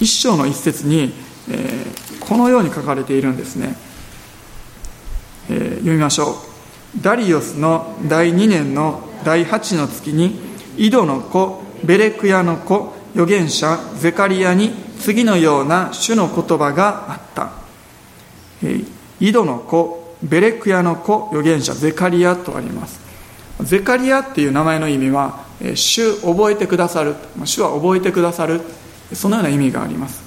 [0.00, 1.12] 一章の一節に、
[1.50, 3.76] えー、このように書かれているんですね、
[5.50, 7.02] えー、読みましょう。
[7.02, 10.47] ダリオスの第2年の第8の月に
[10.78, 14.70] 井戸の子ベレクヤの子預言者ゼカリアに
[15.00, 17.50] 次のような主の言葉があった。
[19.20, 23.00] 井戸の子ベレクヤの子預言者ゼカリアとあります。
[23.60, 27.16] ゼカリアっていう名前の意味は主覚えてくださる。
[27.44, 28.60] 主は覚えてくださる。
[29.12, 30.22] そのような意味があります。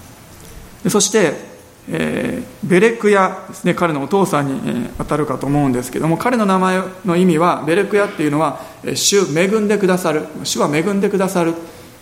[0.89, 1.50] そして
[1.93, 8.61] えー、ベレクヤですね彼のお父さんに、えー、当たるかと思うんですけども彼の名前の意味はベレクヤっていうのは
[8.95, 11.53] 「主恵んでくださる」「主は恵んでくださる」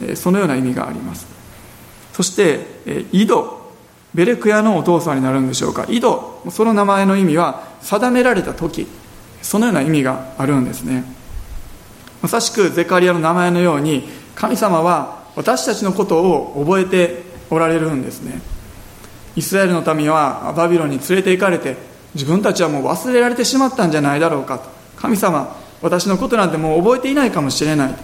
[0.02, 1.28] えー、そのような意味があります。
[2.14, 3.60] そして、えー、井戸
[4.14, 5.86] ベレクヤのお父さんになるんでしょうか。
[5.90, 8.88] 井戸その名前の意味は定められた時
[9.42, 11.04] そのような意味があるんですね。
[12.22, 18.42] まさしくゼカリアの名前のように神様は私たちのことを覚えておられるんですね。
[19.40, 21.78] イスラエルの民はバビロンに連れて行かれて
[22.14, 24.70] 自分たちはもう忘れられてしまったんじゃないだろうかと。
[24.98, 27.96] 神様私のことなんてもう覚えていないかもしれない。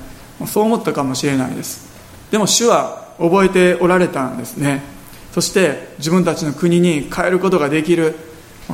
[0.47, 1.93] そう思ったかもしれないです。
[2.31, 4.81] でも主は覚えておられたんですね。
[5.33, 8.15] そして自分たちの国に変えることができる。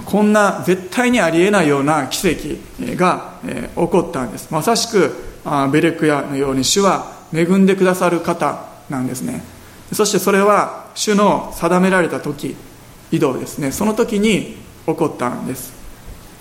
[0.05, 4.51] こんな絶対にありえないような奇跡が起こったんです。
[4.51, 5.15] まさしく
[5.71, 9.43] ベレクヤのように主は恵んでくださる方なんですね。
[9.91, 12.55] そしてそれは主の定められた時
[13.11, 13.71] 移動ですね。
[13.71, 15.73] その時に起こったんです。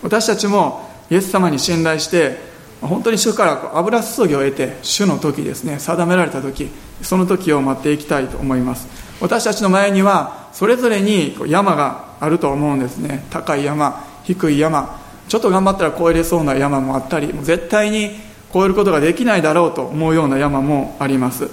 [0.03, 2.39] 私たちもイエス様に信頼して
[2.81, 6.71] 本当に主から油注ぎを得て主の時ですね定められた時
[7.03, 8.89] その時を待っていきたいと思います。
[9.21, 13.27] 私たちの前にはそれぞれに山があると思うんですね。
[13.31, 14.99] 高い山低い山
[15.29, 18.19] ちょっと頑張ったら越えれそうな山もあったり絶対に
[18.51, 21.51] 越えることができないだろうと思うような山もあります。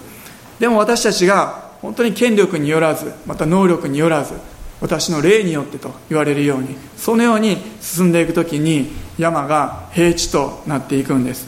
[0.60, 4.34] でも私たちが本当に権力によらずまた能力によらず
[4.80, 11.48] 私の霊によってと言われるようにそのように進んでいく時に山が平地となっていくんです。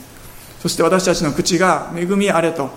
[0.59, 2.69] そして私たちの口が恵みあれと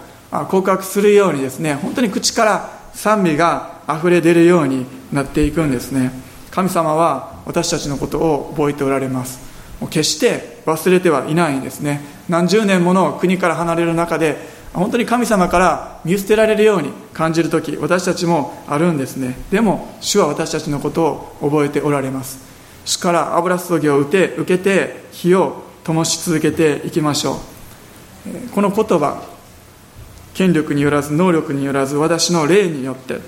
[0.48, 6.12] 告白するようにですね本当に口から賛美が溢れ出るようになっていくんですね。
[6.50, 9.40] 神様は私たちのことを覚えておられます。
[9.90, 12.03] 決して忘れてはいないんですね。
[12.28, 14.36] 何十年もの国から離れる中で
[14.75, 19.37] 本当に神様から見捨てられるように感じる時私たちもあるんですね。
[19.51, 22.39] でも主は私たちのことを覚えておられます。
[22.85, 27.39] 主から油注ぎを受け受けて火を灯し続けていきましょ
[28.27, 28.51] う。
[28.55, 29.23] この言葉
[30.33, 33.18] 権力によらず能力によらず私の霊によって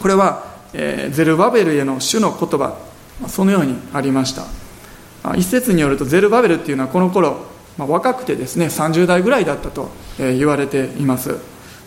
[0.00, 2.76] これは、えゼルバベルへの主の言葉
[3.28, 4.46] そのようにありました。
[5.36, 11.36] 一説によるとゼルバベルっていうのはこの頃まあ、若くてですね30代ぐらいだったと言われています。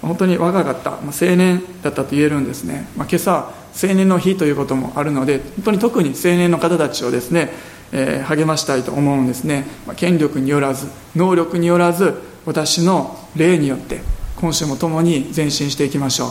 [0.01, 3.51] 本当に若かった、ま、青年だったと言えるんですね、まあ、今朝
[3.81, 7.49] 青年の日ということもあるので本当に特に青年の方たちをですね、
[7.91, 14.01] えー、励ましたいと思うんですね、まあ、権力によらず能力によらず私の霊によって
[14.35, 16.27] 今週も共に前進していきましょ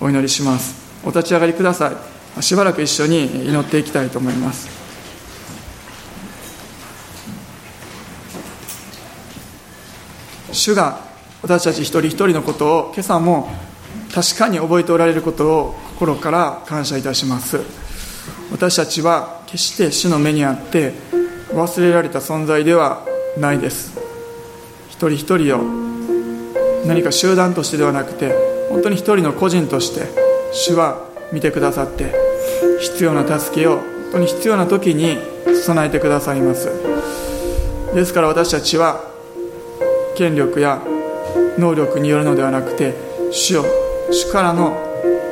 [0.00, 0.04] う。
[0.04, 0.74] お祈りします。
[1.04, 1.92] お立ち上がりくださ
[2.38, 2.42] い。
[2.42, 4.85] しばらく一緒に祈っていきたいと思います。
[10.56, 10.98] 主が
[11.42, 13.48] 私たち一人一人のことを今朝も
[14.12, 17.60] 確かに覚えておられることを心から感謝いたします。
[18.50, 20.94] 私たちは決して主の目にあって
[21.52, 23.04] 忘れられた存在では
[23.38, 23.98] ないです。
[24.88, 25.62] 一人一人を
[26.86, 28.32] 何か集団としてではなくて
[28.70, 30.06] 本当に一人の個人として
[30.52, 32.14] 主は見てくださって
[32.80, 35.18] 必要な助けを本当に必要な時に
[35.64, 36.70] 備えてくださいます。
[37.94, 39.15] ですから私たちは
[40.16, 40.82] 権力や
[41.58, 42.94] 能力によるのではなくて
[43.30, 43.64] 主を
[44.10, 44.76] 主からの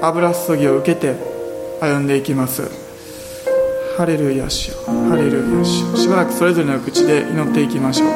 [0.03, 1.14] 油注ぎを受けて
[1.80, 2.62] 歩んでいきます。
[3.97, 4.74] ハレルヤ主よ。
[5.09, 5.97] ハレルヤ主よ。
[5.97, 8.09] しばらくそれぞれの口で祈っていきましょう。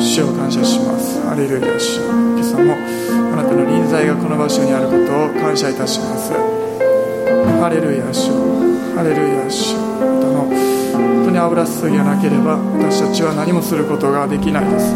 [0.00, 1.20] 主を感謝します。
[1.26, 2.04] ハレルヤ主よ。
[2.12, 2.74] 今朝も
[3.32, 6.32] あなたの臨在がこの場所にあることを感謝いたします。
[6.32, 8.34] ハレルヤ主よ。
[8.94, 9.83] ハレルヤ主よ。
[11.34, 14.94] に油注ぎがなければ私たちは何もすることができないです。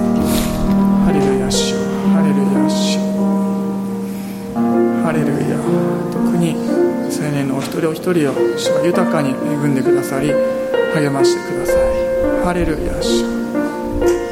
[1.03, 1.75] ハレルヤ主
[2.15, 3.03] ハレルヤ主
[5.03, 5.59] ハレルヤ
[6.15, 6.55] 特に
[7.11, 9.35] 青年のお一人お一人を主が豊かに恵
[9.67, 10.31] んでくださり
[10.95, 11.77] 励ましてください。
[12.47, 13.25] ハレルヤ主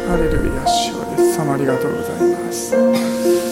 [0.07, 3.46] ハレルヤ主イエス様ありがとうございます。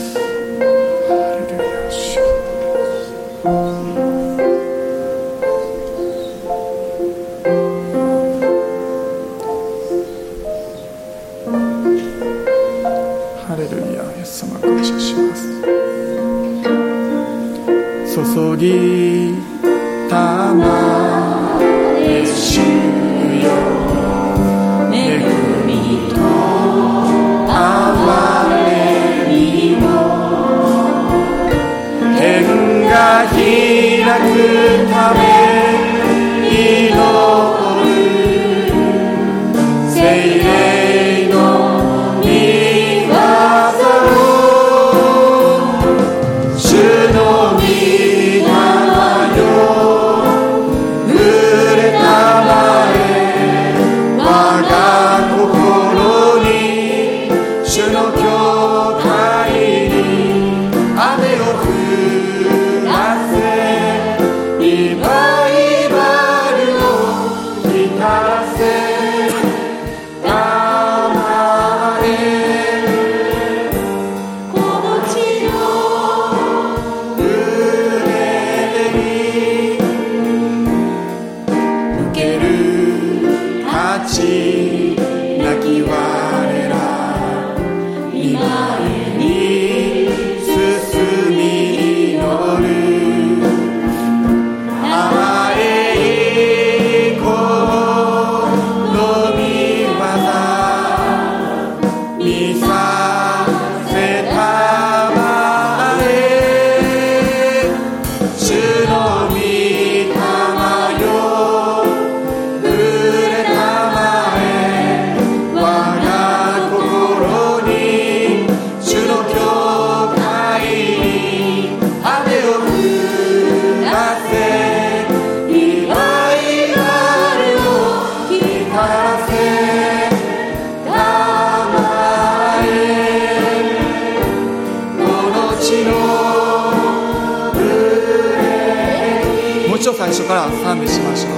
[140.27, 141.35] から賛美しましょう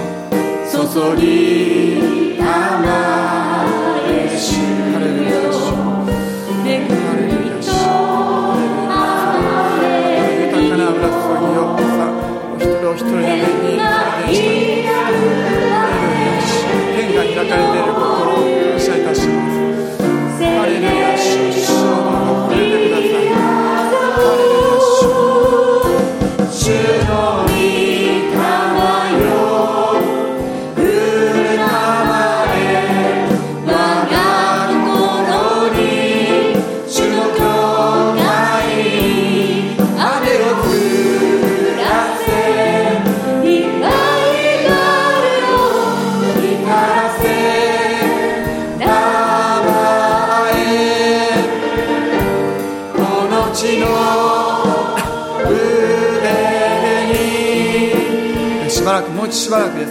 [0.70, 2.45] 注ぎた
[2.78, 2.87] ま
[4.07, 4.09] え
[4.39, 4.55] 主。
[4.93, 5.55] ハレルヤ主。
[6.55, 7.66] ハレルヤ主。
[10.39, 12.07] 豊かな油注ぎをさ
[12.53, 14.39] お一人お一人の目に再現
[16.47, 16.55] し
[16.95, 17.95] 天が開かれている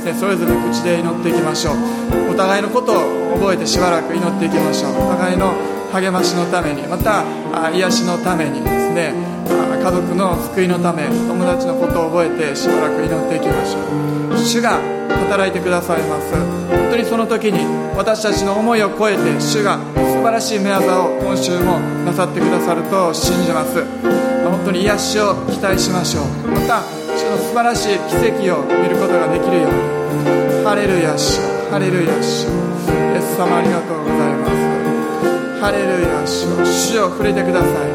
[0.05, 2.31] ですねそれぞれ口で祈っていきましょう。
[2.31, 4.91] お互いのことを覚えてしばらく祈っていきましょう。
[4.91, 5.53] お互いの
[5.91, 7.23] 励ましのためにまた
[7.71, 9.13] 癒しのためにですね
[9.81, 13.79] 家族の救いのため友達のことを覚えてしばらく祈っていきましょ
[14.33, 14.37] う。
[14.37, 14.79] 主が
[15.29, 16.33] 働いてくださいます。
[16.33, 23.83] 本当にその時に私たちの思いを超えて主が素晴らしい目技を今週もなさってくださると信じます。
[24.43, 26.25] 本当に癒しを期待しましょう。
[26.49, 26.81] また
[27.15, 29.94] 主の素晴らしい奇跡を見ることができるように。
[30.63, 31.39] ハレルヤ主
[31.69, 35.61] ハレルヤ主イエス様ありがとうございます。
[35.61, 37.89] ハレルヤ主主を触れてください。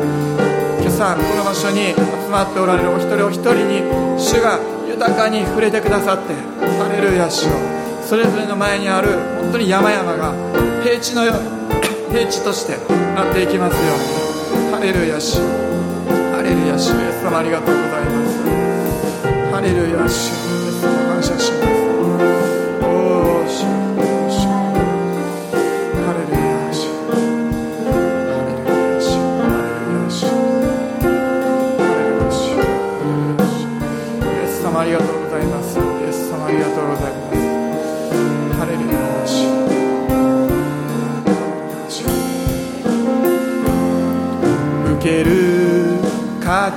[0.82, 3.80] 今朝この場所に集まっておられるお一人お一人に
[4.18, 4.58] 主が
[4.88, 6.34] 豊かに触れてくださって。
[6.78, 7.46] ハレルヤ主。
[7.46, 9.08] をそれぞれの前にある
[9.40, 10.34] 本当に山々が
[10.82, 11.34] 平地のよ
[12.10, 12.76] 平地として
[13.14, 13.94] なっていきますよ。
[14.52, 15.38] うにハレルヤ主。
[16.34, 16.90] ハレルヤ主。
[16.90, 19.54] イエス様ありがとうございます。
[19.54, 20.59] ハレルヤ主。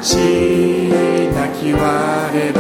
[0.01, 0.89] ち
[1.33, 2.52] 泣き割れ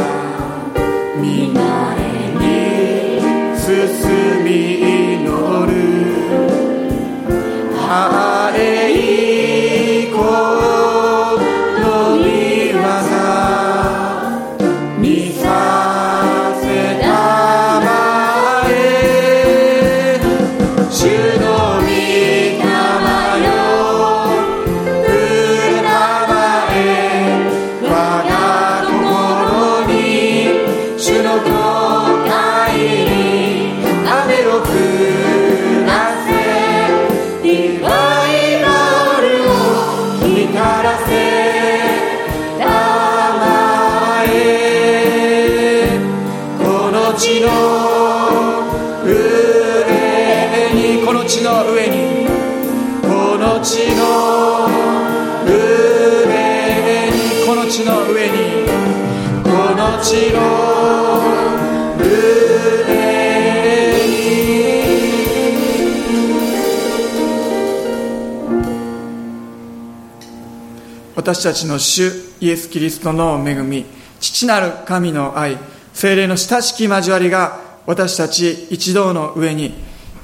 [71.23, 72.11] 私たちの主
[72.41, 73.85] イエス・キリストの恵み
[74.19, 75.57] 父なる神の愛
[75.93, 79.73] 精霊の親しき交わりが私たち一同の上に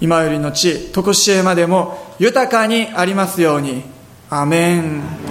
[0.01, 3.83] 今よりの地常しえまでも豊かにありますように。
[4.29, 5.28] アメン。